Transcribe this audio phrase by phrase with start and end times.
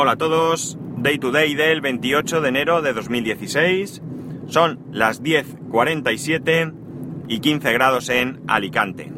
[0.00, 4.00] Hola a todos, Day to Day del 28 de enero de 2016.
[4.46, 6.72] Son las 10.47
[7.26, 9.10] y 15 grados en Alicante.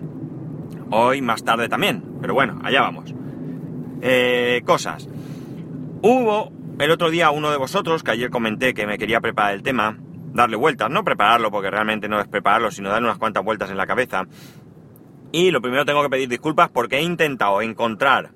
[0.90, 3.14] Hoy más tarde también, pero bueno, allá vamos.
[4.00, 5.06] Eh, cosas.
[6.00, 9.62] Hubo el otro día uno de vosotros que ayer comenté que me quería preparar el
[9.62, 9.98] tema,
[10.32, 13.76] darle vueltas, no prepararlo porque realmente no es prepararlo, sino darle unas cuantas vueltas en
[13.76, 14.26] la cabeza.
[15.30, 18.30] Y lo primero tengo que pedir disculpas porque he intentado encontrar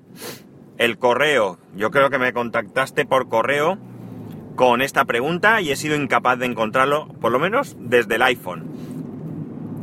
[0.77, 1.57] el correo.
[1.75, 3.77] Yo creo que me contactaste por correo
[4.55, 8.65] con esta pregunta y he sido incapaz de encontrarlo, por lo menos desde el iPhone.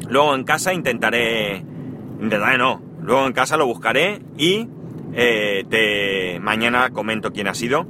[0.09, 1.65] Luego en casa intentaré...
[2.21, 2.81] Intentaré no.
[3.01, 4.69] Luego en casa lo buscaré y
[5.15, 7.87] eh, te, mañana comento quién ha sido.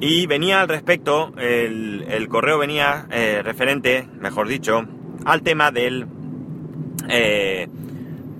[0.00, 4.84] Y venía al respecto, el, correo venía eh, referente, mejor dicho,
[5.24, 6.06] al tema del,
[7.08, 7.68] eh,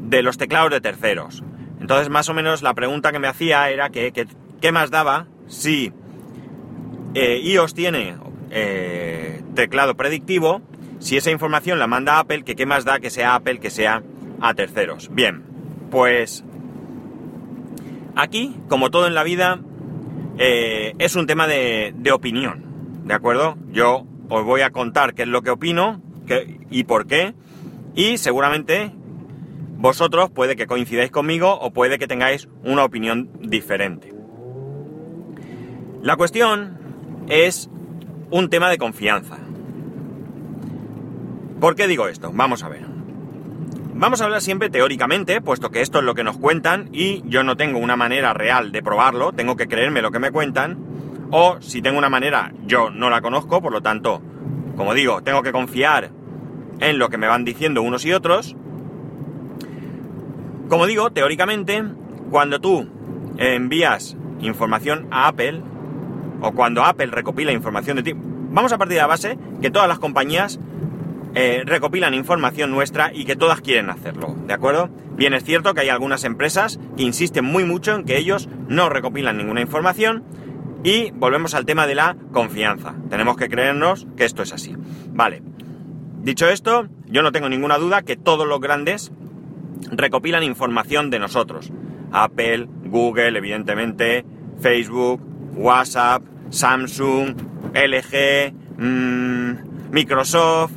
[0.01, 1.43] de los teclados de terceros.
[1.89, 4.13] Entonces, más o menos la pregunta que me hacía era que,
[4.61, 5.91] qué más daba si
[7.15, 8.15] eh, iOS tiene
[8.51, 10.61] eh, teclado predictivo,
[10.99, 14.03] si esa información la manda Apple, que qué más da que sea Apple que sea
[14.43, 15.09] a terceros.
[15.15, 15.43] Bien,
[15.91, 16.45] pues
[18.17, 19.59] aquí, como todo en la vida,
[20.37, 22.67] eh, es un tema de, de, opinión,
[23.07, 23.57] ¿de acuerdo?
[23.73, 26.03] Yo os voy a contar qué es lo que opino
[26.69, 27.33] y por qué,
[27.95, 28.93] y seguramente
[29.79, 34.13] vosotros puede que coincidáis conmigo o puede que tengáis una opinión diferente.
[36.03, 36.79] La cuestión
[37.29, 37.71] es
[38.31, 39.39] un tema de confianza.
[41.61, 42.33] ¿Por qué digo esto?
[42.35, 42.87] Vamos a ver.
[43.95, 47.45] Vamos a hablar siempre teóricamente, puesto que esto es lo que nos cuentan y yo
[47.45, 50.79] no tengo una manera real de probarlo, tengo que creerme lo que me cuentan,
[51.31, 54.23] o si tengo una manera, yo no la conozco, por lo tanto,
[54.77, 56.11] como digo, tengo que confiar
[56.81, 58.57] en lo que me van diciendo unos y otros,
[60.69, 61.83] como digo, teóricamente,
[62.31, 62.89] cuando tú
[63.39, 65.63] envías información a Apple,
[66.41, 69.89] o cuando Apple recopila información de ti, vamos a partir de la base que todas
[69.89, 70.61] las compañías
[71.35, 74.89] eh, recopilan información nuestra y que todas quieren hacerlo, ¿de acuerdo?
[75.17, 78.89] Bien, es cierto que hay algunas empresas que insisten muy mucho en que ellos no
[78.89, 80.25] recopilan ninguna información
[80.85, 82.95] y volvemos al tema de la confianza.
[83.11, 84.77] Tenemos que creernos que esto es así.
[85.13, 85.43] Vale.
[86.23, 89.13] Dicho esto, yo no tengo ninguna duda que todos los grandes
[89.91, 91.73] recopilan información de nosotros.
[92.13, 94.25] Apple, Google, evidentemente,
[94.61, 95.21] Facebook,
[95.55, 97.35] WhatsApp, Samsung,
[97.75, 100.73] LG, mm, Microsoft,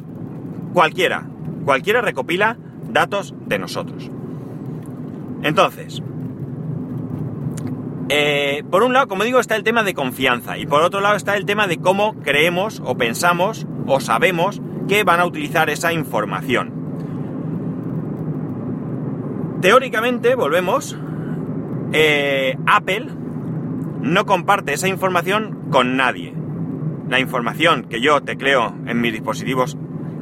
[0.73, 1.25] cualquiera.
[1.65, 2.57] Cualquiera recopila
[2.89, 4.09] datos de nosotros.
[5.43, 6.01] Entonces,
[8.09, 11.15] eh, por un lado, como digo, está el tema de confianza y por otro lado
[11.15, 15.93] está el tema de cómo creemos o pensamos o sabemos que van a utilizar esa
[15.93, 16.80] información.
[19.61, 20.97] Teóricamente, volvemos,
[21.93, 23.07] eh, Apple
[24.01, 26.33] no comparte esa información con nadie.
[27.09, 29.77] La información que yo tecleo en mis dispositivos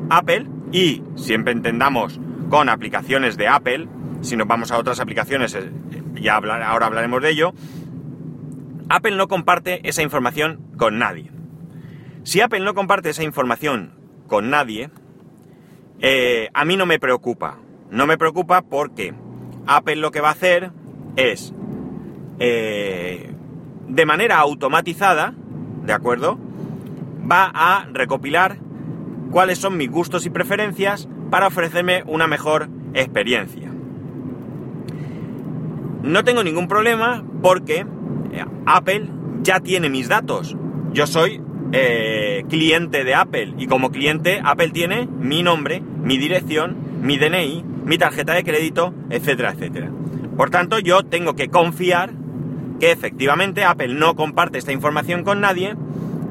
[0.10, 2.20] Apple y siempre entendamos
[2.50, 3.88] con aplicaciones de Apple,
[4.22, 5.72] si nos vamos a otras aplicaciones, eh,
[6.16, 7.54] ya ahora hablaremos de ello,
[8.90, 11.32] Apple no comparte esa información con nadie.
[12.24, 13.94] Si Apple no comparte esa información
[14.28, 14.90] con nadie,
[16.00, 17.60] eh, a mí no me preocupa.
[17.90, 19.14] No me preocupa porque
[19.70, 20.72] Apple lo que va a hacer
[21.16, 21.54] es,
[22.40, 23.32] eh,
[23.88, 25.36] de manera automatizada,
[25.86, 26.40] ¿de acuerdo?
[27.32, 28.58] Va a recopilar
[29.30, 33.72] cuáles son mis gustos y preferencias para ofrecerme una mejor experiencia.
[36.02, 37.86] No tengo ningún problema porque
[38.32, 39.08] eh, Apple
[39.44, 40.58] ya tiene mis datos.
[40.94, 41.42] Yo soy
[41.74, 47.64] eh, cliente de Apple y como cliente Apple tiene mi nombre, mi dirección, mi DNI,
[47.90, 49.90] mi tarjeta de crédito, etcétera, etcétera.
[50.38, 52.12] Por tanto, yo tengo que confiar
[52.80, 55.76] que efectivamente Apple no comparte esta información con nadie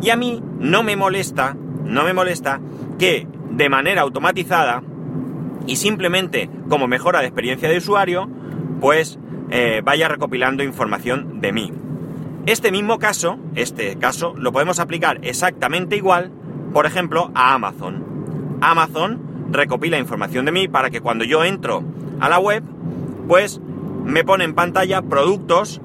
[0.01, 2.61] y a mí no me molesta, no me molesta
[2.97, 4.85] que de manera automatizada
[5.67, 8.31] y simplemente como mejora de experiencia de usuario,
[8.81, 9.19] pues
[9.51, 11.73] eh, vaya recopilando información de mí.
[12.47, 16.31] Este mismo caso, este caso, lo podemos aplicar exactamente igual,
[16.73, 18.59] por ejemplo, a Amazon.
[18.61, 21.83] Amazon recopila información de mí para que cuando yo entro
[22.21, 22.63] a la web,
[23.27, 23.61] pues
[24.05, 25.81] me pone en pantalla productos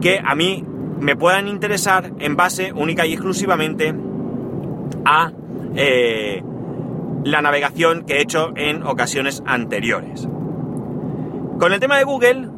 [0.00, 0.64] que a mí
[1.00, 3.94] me puedan interesar en base única y exclusivamente
[5.04, 5.32] a
[5.76, 6.42] eh,
[7.24, 10.28] la navegación que he hecho en ocasiones anteriores.
[11.58, 12.48] Con el tema de Google,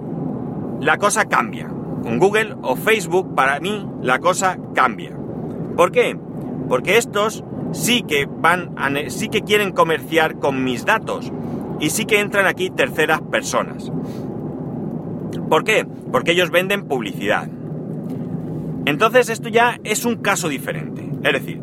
[0.80, 1.68] la cosa cambia.
[2.02, 5.16] Con Google o Facebook, para mí, la cosa cambia.
[5.76, 6.16] ¿Por qué?
[6.68, 8.74] Porque estos sí que van
[9.08, 11.32] sí que quieren comerciar con mis datos
[11.80, 13.90] y sí que entran aquí terceras personas.
[15.48, 15.86] ¿Por qué?
[16.12, 17.48] Porque ellos venden publicidad.
[18.86, 21.08] Entonces esto ya es un caso diferente.
[21.22, 21.60] Es decir,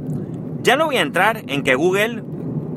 [0.61, 2.23] ya no voy a entrar en que Google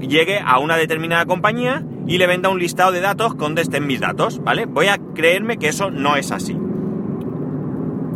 [0.00, 4.00] llegue a una determinada compañía y le venda un listado de datos donde estén mis
[4.00, 4.66] datos, ¿vale?
[4.66, 6.56] Voy a creerme que eso no es así.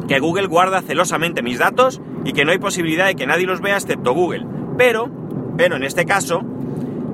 [0.08, 3.60] Que Google guarda celosamente mis datos y que no hay posibilidad de que nadie los
[3.60, 4.46] vea excepto Google.
[4.76, 5.08] Pero,
[5.56, 6.42] pero en este caso,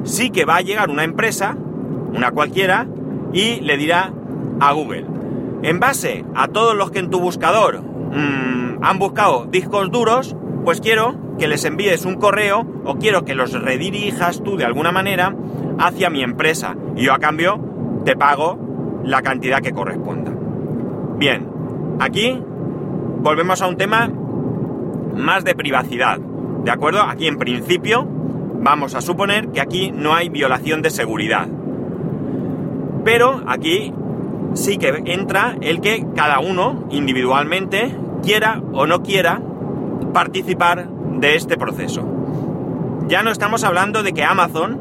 [0.04, 1.56] sí que va a llegar una empresa,
[2.12, 2.86] una cualquiera,
[3.32, 4.12] y le dirá
[4.60, 5.06] a Google,
[5.62, 10.80] en base a todos los que en tu buscador mmm, han buscado discos duros, pues
[10.80, 15.34] quiero que les envíes un correo o quiero que los redirijas tú de alguna manera
[15.78, 17.58] hacia mi empresa y yo a cambio
[18.04, 18.58] te pago
[19.04, 20.32] la cantidad que corresponda.
[21.16, 21.48] Bien,
[22.00, 22.38] aquí
[23.20, 24.10] volvemos a un tema
[25.16, 26.18] más de privacidad,
[26.64, 27.02] ¿de acuerdo?
[27.02, 28.06] Aquí en principio
[28.60, 31.48] vamos a suponer que aquí no hay violación de seguridad.
[33.04, 33.92] Pero aquí
[34.54, 39.40] sí que entra el que cada uno individualmente quiera o no quiera
[40.12, 42.06] participar de este proceso.
[43.08, 44.78] Ya no estamos hablando de que Amazon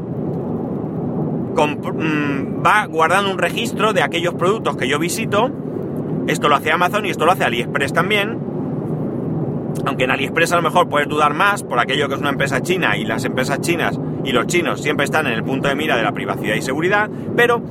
[1.56, 5.50] mm, va guardando un registro de aquellos productos que yo visito.
[6.28, 8.40] Esto lo hace Amazon y esto lo hace AliExpress también.
[9.86, 12.62] Aunque en AliExpress a lo mejor puedes dudar más por aquello que es una empresa
[12.62, 15.98] china y las empresas chinas y los chinos siempre están en el punto de mira
[15.98, 17.62] de la privacidad y seguridad, pero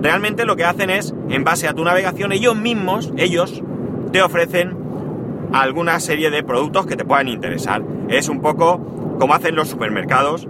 [0.00, 3.62] realmente lo que hacen es, en base a tu navegación, ellos mismos, ellos,
[4.12, 4.76] te ofrecen
[5.52, 7.82] alguna serie de productos que te puedan interesar.
[8.08, 10.48] Es un poco como hacen los supermercados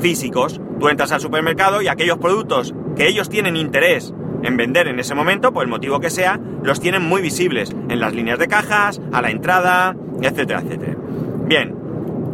[0.00, 0.60] físicos.
[0.78, 5.14] Tú entras al supermercado y aquellos productos que ellos tienen interés en vender en ese
[5.14, 9.00] momento, por el motivo que sea, los tienen muy visibles en las líneas de cajas,
[9.12, 10.96] a la entrada, etcétera, etcétera.
[11.46, 11.74] Bien,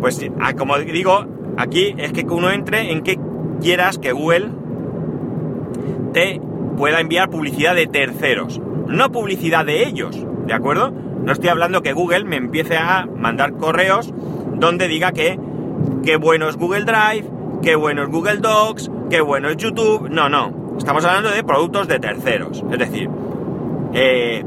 [0.01, 1.27] pues ah, como digo,
[1.57, 3.19] aquí es que uno entre en que
[3.61, 4.49] quieras que Google
[6.13, 6.41] te
[6.77, 10.91] pueda enviar publicidad de terceros, no publicidad de ellos, ¿de acuerdo?
[10.91, 14.13] No estoy hablando que Google me empiece a mandar correos
[14.55, 15.39] donde diga que
[16.05, 17.29] qué bueno es Google Drive,
[17.63, 20.09] qué bueno es Google Docs, qué bueno es YouTube.
[20.11, 20.62] No, no.
[20.83, 22.65] Estamos hablando de productos de terceros.
[22.73, 23.09] Es decir,
[23.95, 24.45] eh,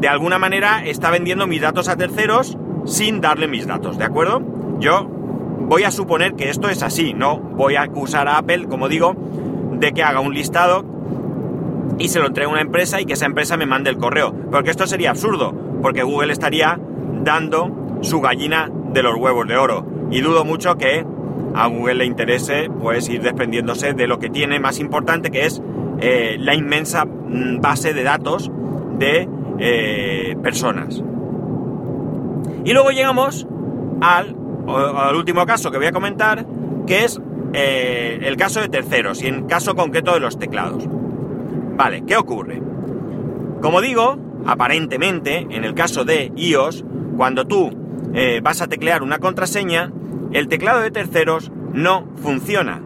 [0.00, 2.56] de alguna manera está vendiendo mis datos a terceros
[2.86, 4.40] sin darle mis datos, ¿de acuerdo?
[4.80, 8.88] Yo voy a suponer que esto es así, no voy a acusar a Apple, como
[8.88, 9.14] digo,
[9.72, 10.82] de que haga un listado
[11.98, 14.34] y se lo entregue a una empresa y que esa empresa me mande el correo.
[14.50, 16.80] Porque esto sería absurdo, porque Google estaría
[17.22, 19.84] dando su gallina de los huevos de oro.
[20.10, 21.04] Y dudo mucho que
[21.54, 25.62] a Google le interese pues ir desprendiéndose de lo que tiene más importante, que es
[26.00, 28.50] eh, la inmensa mm, base de datos
[28.98, 29.28] de
[29.58, 31.02] eh, personas.
[32.64, 33.46] Y luego llegamos
[34.00, 34.34] al,
[35.16, 36.44] último caso que voy a comentar,
[36.86, 37.20] que es
[37.52, 40.84] eh, el caso de terceros y en caso concreto de los teclados.
[41.76, 42.60] Vale, ¿qué ocurre?
[43.60, 44.16] Como digo,
[44.46, 46.84] aparentemente, en el caso de iOS,
[47.16, 47.70] cuando tú
[48.42, 49.90] vas a teclear una contraseña,
[50.34, 52.82] el teclado de terceros no funciona.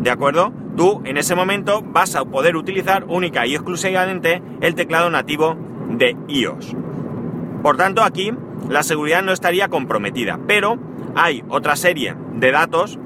[0.00, 0.52] ¿De acuerdo?
[0.76, 5.56] Tú en ese momento vas a poder utilizar única y exclusivamente el teclado nativo
[5.88, 6.76] de iOS.
[7.62, 8.32] Por tanto, aquí
[8.68, 10.78] la seguridad no estaría comprometida, pero
[11.14, 12.98] hay otra serie de datos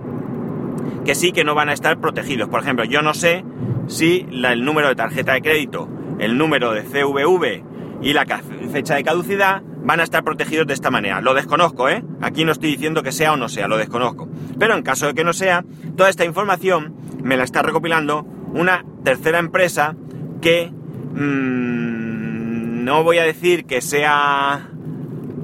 [1.05, 2.49] que sí que no van a estar protegidos.
[2.49, 3.45] Por ejemplo, yo no sé
[3.87, 5.89] si el número de tarjeta de crédito,
[6.19, 7.63] el número de CVV
[8.03, 8.27] y la
[8.73, 11.21] fecha de caducidad van a estar protegidos de esta manera.
[11.21, 12.03] Lo desconozco, ¿eh?
[12.21, 14.29] Aquí no estoy diciendo que sea o no sea, lo desconozco.
[14.59, 15.65] Pero en caso de que no sea,
[15.97, 19.95] toda esta información me la está recopilando una tercera empresa
[20.41, 20.73] que
[21.15, 24.71] mmm, no voy a decir que sea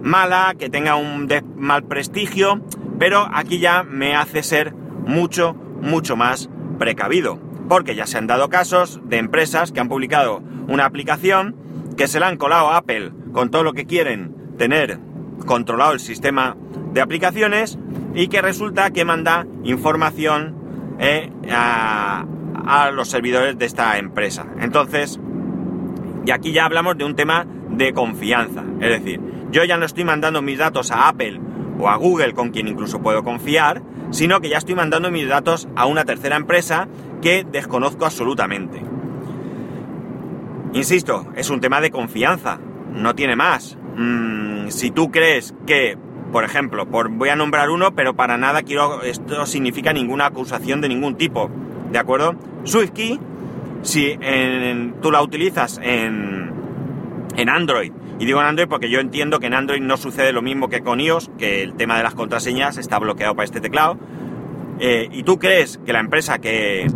[0.03, 2.61] mala, que tenga un mal prestigio,
[2.99, 6.51] pero aquí ya me hace ser mucho, mucho más
[6.81, 7.39] precavido.
[7.69, 11.55] Porque ya se han dado casos de empresas que han publicado una aplicación
[11.97, 14.99] que se la han colado a Apple con todo lo que quieren tener
[15.47, 16.57] controlado el sistema
[16.93, 17.79] de aplicaciones
[18.15, 20.55] y que resulta que manda información
[20.99, 22.25] eh, a,
[22.67, 24.47] a los servidores de esta empresa.
[24.61, 25.19] Entonces,
[26.25, 28.63] y aquí ya hablamos de un tema de confianza.
[28.81, 31.41] Es decir, yo ya no estoy mandando mis datos a Apple
[31.79, 35.69] o a Google, con quien incluso puedo confiar, sino que ya estoy mandando mis datos
[35.75, 36.89] a una tercera empresa
[37.21, 38.83] que desconozco absolutamente.
[40.75, 42.59] Insisto, es un tema de confianza,
[42.93, 43.77] no tiene más.
[43.97, 45.97] Mm, si tú crees que,
[46.33, 50.81] por ejemplo, por, voy a nombrar uno, pero para nada quiero, esto significa ninguna acusación
[50.81, 51.51] de ningún tipo,
[51.91, 52.35] ¿de acuerdo?
[52.65, 53.19] SwiftKey,
[53.83, 54.19] si
[55.01, 56.53] tú la utilizas en,
[57.37, 60.43] en Android y digo en Android porque yo entiendo que en Android no sucede lo
[60.43, 63.99] mismo que con iOS, que el tema de las contraseñas está bloqueado para este teclado.
[64.79, 66.87] Eh, y tú crees que la empresa que,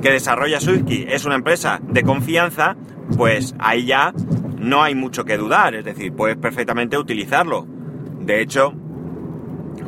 [0.00, 2.76] que desarrolla SwiftKey es una empresa de confianza,
[3.18, 4.14] pues ahí ya
[4.62, 7.66] no hay mucho que dudar, es decir, puedes perfectamente utilizarlo.
[8.20, 8.72] De hecho,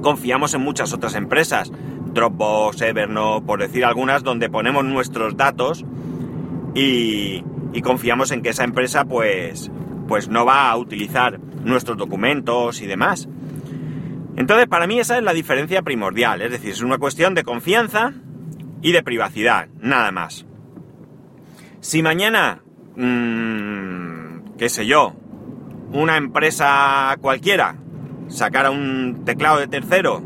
[0.02, 1.72] confiamos en muchas otras empresas,
[2.12, 5.84] Dropbox, Evernote, por decir algunas, donde ponemos nuestros datos
[6.74, 7.42] y,
[7.82, 9.70] confiamos en que esa empresa pues,
[10.08, 13.28] pues no va a utilizar nuestros documentos y demás.
[14.36, 18.12] Entonces, para mí esa es la diferencia primordial, es decir, es una cuestión de confianza
[18.82, 20.46] y de privacidad, nada más.
[21.80, 22.62] Si mañana,
[22.96, 24.13] mmm,
[24.58, 25.12] qué sé yo,
[25.92, 27.76] una empresa cualquiera
[28.28, 30.22] sacara un teclado de tercero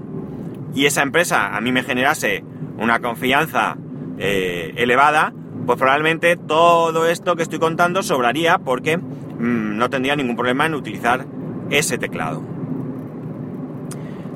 [0.74, 2.44] y esa empresa a mí me generase
[2.78, 3.76] una confianza
[4.18, 5.32] eh, elevada,
[5.66, 10.74] pues probablemente todo esto que estoy contando sobraría porque mmm, no tendría ningún problema en
[10.74, 11.26] utilizar
[11.70, 12.42] ese teclado.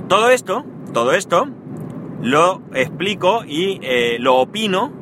[0.08, 1.48] Todo esto, todo esto,
[2.20, 4.92] lo explico y eh, lo opino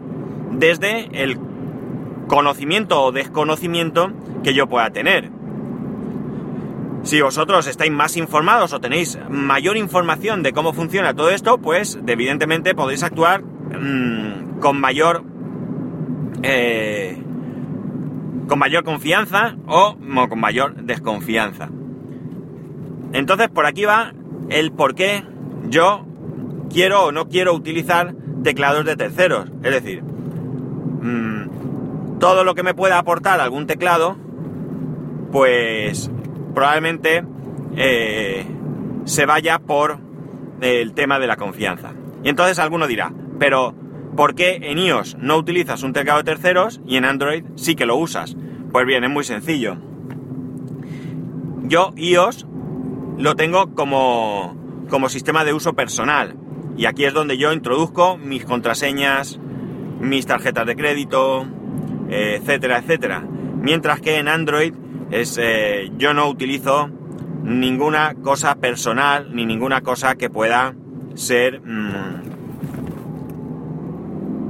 [0.52, 1.38] desde el
[2.30, 4.12] conocimiento o desconocimiento
[4.44, 5.28] que yo pueda tener.
[7.02, 11.98] Si vosotros estáis más informados o tenéis mayor información de cómo funciona todo esto, pues
[12.06, 15.24] evidentemente podéis actuar mmm, con mayor
[16.44, 17.20] eh,
[18.46, 19.96] con mayor confianza o
[20.28, 21.68] con mayor desconfianza.
[23.12, 24.12] Entonces por aquí va
[24.50, 25.24] el por qué
[25.68, 26.06] yo
[26.72, 29.50] quiero o no quiero utilizar teclados de terceros.
[29.64, 31.40] Es decir, mmm,
[32.20, 34.16] todo lo que me pueda aportar algún teclado,
[35.32, 36.10] pues
[36.54, 37.24] probablemente
[37.76, 38.46] eh,
[39.04, 39.98] se vaya por
[40.60, 41.94] el tema de la confianza.
[42.22, 43.74] Y entonces alguno dirá, pero
[44.16, 47.86] ¿por qué en iOS no utilizas un teclado de terceros y en Android sí que
[47.86, 48.36] lo usas?
[48.70, 49.78] Pues bien, es muy sencillo.
[51.62, 52.46] Yo iOS
[53.16, 54.56] lo tengo como,
[54.90, 56.36] como sistema de uso personal.
[56.76, 59.40] Y aquí es donde yo introduzco mis contraseñas,
[60.00, 61.46] mis tarjetas de crédito,
[62.10, 63.22] etcétera, etcétera.
[63.60, 64.74] Mientras que en Android
[65.10, 66.90] es, eh, yo no utilizo
[67.42, 70.74] ninguna cosa personal ni ninguna cosa que pueda
[71.14, 72.22] ser mmm,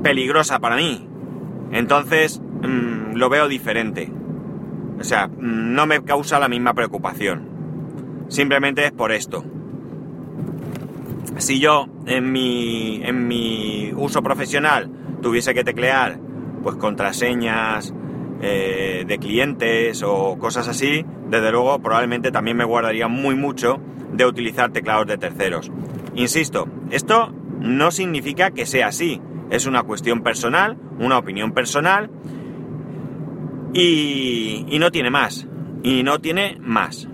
[0.03, 1.07] peligrosa para mí.
[1.73, 4.11] Entonces mmm, lo veo diferente.
[4.99, 7.49] O sea, mmm, no me causa la misma preocupación.
[8.29, 9.45] Simplemente es por esto.
[11.37, 14.91] Si yo en mi, en mi uso profesional
[15.23, 16.19] tuviese que teclear
[16.63, 17.95] pues contraseñas
[18.43, 23.81] eh, de clientes o cosas así, desde luego probablemente también me guardaría muy mucho
[24.13, 25.71] de utilizar teclados de terceros.
[26.15, 32.11] Insisto, esto no significa que sea así, es una cuestión personal, una opinión personal
[33.73, 35.47] y, y no tiene más,
[35.83, 37.09] y no tiene más.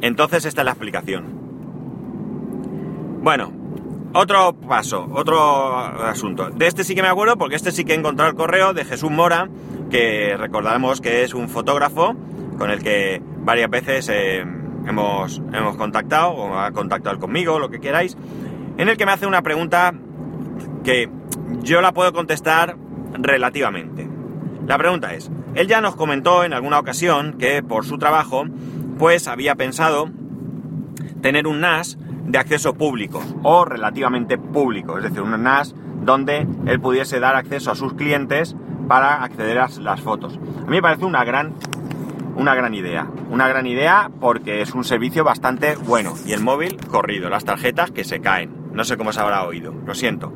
[0.00, 1.24] Entonces esta es la explicación.
[3.22, 3.59] Bueno,
[4.12, 6.50] otro paso, otro asunto.
[6.50, 8.84] De este sí que me acuerdo porque este sí que he encontrado el correo de
[8.84, 9.48] Jesús Mora,
[9.90, 12.14] que recordamos que es un fotógrafo
[12.58, 14.44] con el que varias veces eh,
[14.86, 18.16] hemos, hemos contactado o ha contactado conmigo, lo que queráis,
[18.76, 19.94] en el que me hace una pregunta
[20.84, 21.08] que
[21.62, 22.76] yo la puedo contestar
[23.14, 24.08] relativamente.
[24.66, 28.44] La pregunta es, él ya nos comentó en alguna ocasión que por su trabajo
[28.98, 30.10] pues había pensado
[31.22, 31.98] tener un NAS
[32.30, 37.70] de acceso público o relativamente público, es decir, un NAS donde él pudiese dar acceso
[37.70, 38.56] a sus clientes
[38.88, 40.38] para acceder a las fotos.
[40.58, 41.54] A mí me parece una gran,
[42.36, 46.76] una gran idea, una gran idea porque es un servicio bastante bueno y el móvil
[46.88, 50.32] corrido, las tarjetas que se caen, no sé cómo se habrá oído, lo siento.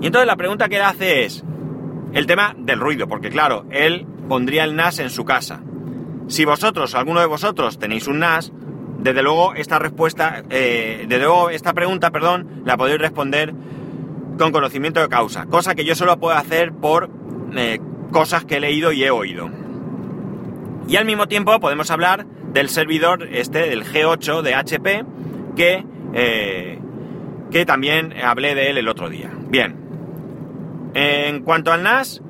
[0.00, 1.44] Y entonces la pregunta que él hace es
[2.12, 5.60] el tema del ruido, porque claro, él pondría el NAS en su casa,
[6.26, 8.50] si vosotros, alguno de vosotros, tenéis un NAS,
[9.04, 13.52] desde luego esta respuesta, eh, desde luego esta pregunta, perdón, la podéis responder
[14.38, 17.10] con conocimiento de causa, cosa que yo solo puedo hacer por
[17.54, 17.80] eh,
[18.10, 19.50] cosas que he leído y he oído.
[20.88, 25.04] Y al mismo tiempo podemos hablar del servidor este, del G8 de HP,
[25.54, 25.84] que,
[26.14, 26.78] eh,
[27.50, 29.30] que también hablé de él el otro día.
[29.50, 29.76] Bien,
[30.94, 32.22] en cuanto al NAS,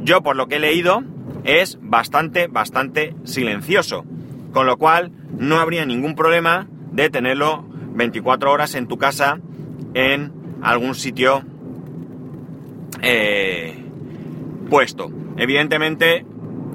[0.00, 1.04] yo por lo que he leído,
[1.44, 4.06] es bastante, bastante silencioso.
[4.52, 5.12] Con lo cual
[5.42, 9.40] no habría ningún problema de tenerlo 24 horas en tu casa
[9.92, 10.32] en
[10.62, 11.42] algún sitio
[13.02, 13.84] eh,
[14.70, 15.10] puesto.
[15.36, 16.24] Evidentemente,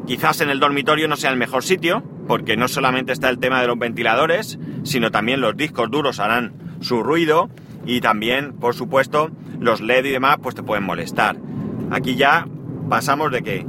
[0.06, 3.62] quizás en el dormitorio no sea el mejor sitio, porque no solamente está el tema
[3.62, 7.50] de los ventiladores, sino también los discos duros harán su ruido
[7.86, 9.32] y también, por supuesto,
[9.62, 11.38] los LED y demás pues te pueden molestar.
[11.90, 12.46] Aquí ya
[12.90, 13.66] pasamos de que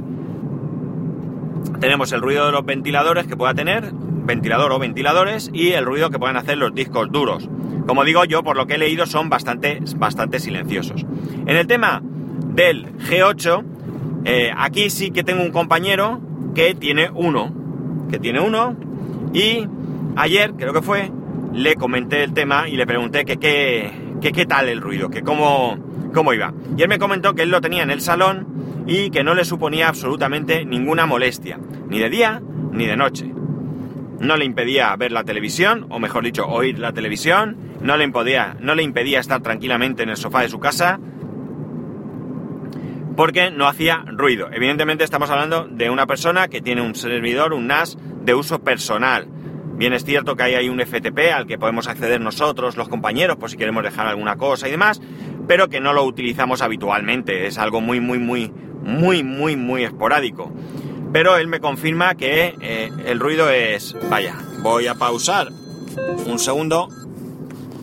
[1.79, 3.93] tenemos el ruido de los ventiladores que pueda tener,
[4.29, 7.49] ventilador o ventiladores, y el ruido que puedan hacer los discos duros.
[7.87, 11.03] Como digo yo, por lo que he leído, son bastante, bastante silenciosos.
[11.47, 13.63] En el tema del G8,
[14.25, 16.21] eh, aquí sí que tengo un compañero
[16.53, 17.53] que que tiene uno,
[18.11, 18.75] que tiene uno,
[19.33, 19.65] y
[20.15, 21.11] ayer, creo que fue,
[21.53, 25.77] le comenté el tema y le pregunté que qué tal el ruido, que cómo,
[26.13, 26.53] cómo iba.
[26.77, 29.45] Y él me comentó que él lo tenía en el salón y que no le
[29.45, 33.38] suponía absolutamente ninguna molestia, ni de día ni de noche.
[34.19, 38.57] No le impedía ver la televisión, o mejor dicho, oír la televisión, no le impedía,
[38.59, 40.99] no le impedía estar tranquilamente en el sofá de su casa,
[43.15, 44.49] porque no hacía ruido.
[44.51, 49.27] Evidentemente estamos hablando de una persona que tiene un servidor, un NAS de uso personal.
[49.75, 53.37] Bien es cierto que hay ahí un FTP al que podemos acceder nosotros, los compañeros,
[53.37, 55.01] por si queremos dejar alguna cosa y demás,
[55.47, 57.47] pero que no lo utilizamos habitualmente.
[57.47, 58.51] Es algo muy, muy, muy,
[58.83, 60.51] muy, muy, muy esporádico.
[61.11, 63.95] Pero él me confirma que eh, el ruido es...
[64.09, 65.49] Vaya, voy a pausar
[66.25, 66.87] un segundo.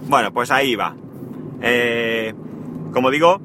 [0.08, 0.94] Bueno, pues ahí va.
[1.60, 2.34] Eh,
[2.92, 3.40] como digo,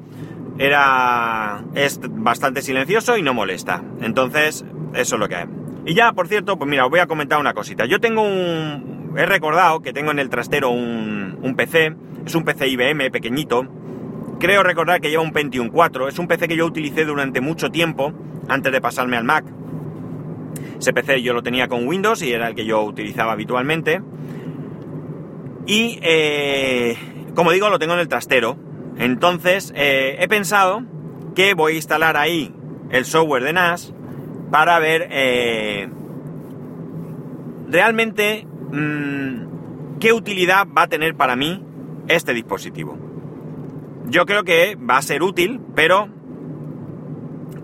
[0.58, 3.82] era es bastante silencioso y no molesta.
[4.00, 5.46] Entonces, eso es lo que hay.
[5.84, 7.84] Y ya, por cierto, pues mira, os voy a comentar una cosita.
[7.86, 9.12] Yo tengo un...
[9.16, 11.96] He recordado que tengo en el trastero un, un PC.
[12.24, 13.66] Es un PC IBM pequeñito.
[14.38, 16.08] Creo recordar que lleva un Pentium 4.
[16.08, 18.12] Es un PC que yo utilicé durante mucho tiempo
[18.48, 19.44] antes de pasarme al Mac.
[20.78, 24.02] Ese PC yo lo tenía con Windows y era el que yo utilizaba habitualmente.
[25.66, 26.96] Y, eh,
[27.34, 28.56] como digo, lo tengo en el trastero.
[28.98, 30.82] Entonces, eh, he pensado
[31.34, 32.54] que voy a instalar ahí
[32.90, 33.94] el software de NAS
[34.50, 35.88] para ver eh,
[37.68, 41.64] realmente mm, qué utilidad va a tener para mí
[42.08, 42.98] este dispositivo.
[44.06, 46.08] Yo creo que va a ser útil, pero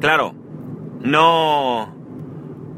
[0.01, 0.35] claro,
[1.01, 1.98] no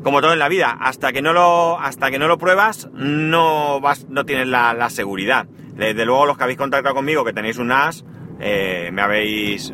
[0.03, 3.81] como todo en la vida, hasta que no lo, hasta que no lo pruebas, no
[3.81, 5.47] vas, no tienes la, seguridad.
[5.75, 8.05] Desde luego los que habéis contactado conmigo, que tenéis un NAS,
[8.41, 9.73] eh, me habéis,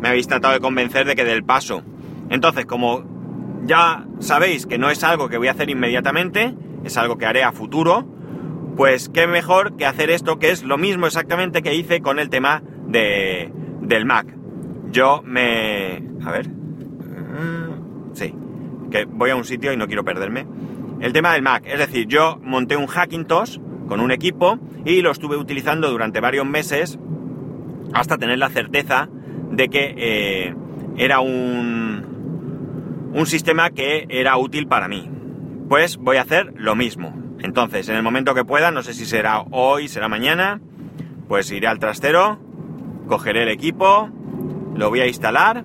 [0.00, 1.82] me habéis tratado de convencer de que del paso.
[2.30, 3.04] Entonces, como
[3.64, 7.42] ya sabéis que no es algo que voy a hacer inmediatamente, es algo que haré
[7.42, 8.06] a futuro,
[8.76, 12.28] pues qué mejor que hacer esto que es lo mismo exactamente que hice con el
[12.28, 14.26] tema de, del Mac.
[14.90, 16.02] Yo me...
[16.24, 16.48] A ver...
[16.48, 18.34] Mm, sí,
[18.90, 20.46] que voy a un sitio y no quiero perderme.
[21.00, 25.10] El tema del Mac, es decir, yo monté un Hackintosh con un equipo y lo
[25.10, 26.98] estuve utilizando durante varios meses
[27.92, 29.08] hasta tener la certeza
[29.50, 30.54] de que eh,
[30.96, 35.08] era un, un sistema que era útil para mí.
[35.68, 37.14] Pues voy a hacer lo mismo.
[37.40, 40.60] Entonces, en el momento que pueda, no sé si será hoy, será mañana,
[41.28, 42.38] pues iré al trastero,
[43.06, 44.08] cogeré el equipo,
[44.74, 45.64] lo voy a instalar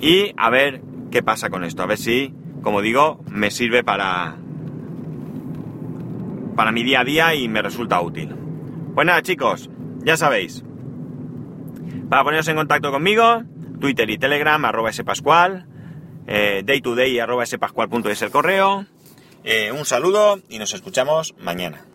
[0.00, 0.82] y a ver
[1.16, 1.82] qué pasa con esto.
[1.82, 4.36] A ver si, como digo, me sirve para,
[6.54, 8.34] para mi día a día y me resulta útil.
[8.94, 9.70] Pues nada, chicos,
[10.04, 10.62] ya sabéis.
[12.10, 13.44] Para poneros en contacto conmigo,
[13.80, 15.66] Twitter y Telegram, arroba spascual,
[16.26, 18.84] eh, day to day arroba spascual.es el correo.
[19.42, 21.86] Eh, un saludo y nos escuchamos mañana.